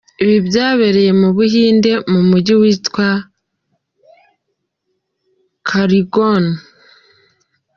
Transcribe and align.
Ibi 0.23 0.37
byabereye 0.47 1.11
mu 1.21 1.29
Buhinde 1.35 1.91
mu 2.11 2.21
mujyi 2.29 2.53
witwa 2.61 3.07
Khargone. 5.67 6.51